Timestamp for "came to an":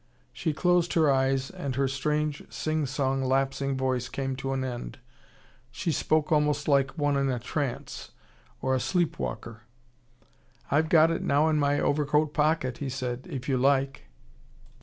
4.09-4.63